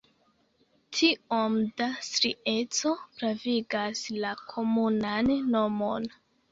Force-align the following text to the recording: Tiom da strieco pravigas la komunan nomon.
Tiom 0.99 1.59
da 1.81 1.89
strieco 2.09 2.97
pravigas 3.21 4.05
la 4.27 4.35
komunan 4.51 5.35
nomon. 5.55 6.15